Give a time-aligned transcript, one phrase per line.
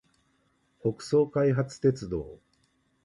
[0.81, 2.39] 北総開発鉄道